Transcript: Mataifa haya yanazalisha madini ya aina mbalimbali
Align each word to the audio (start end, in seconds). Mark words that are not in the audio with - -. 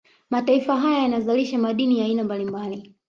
Mataifa 0.29 0.75
haya 0.79 0.99
yanazalisha 0.99 1.57
madini 1.57 1.99
ya 1.99 2.05
aina 2.05 2.23
mbalimbali 2.23 2.93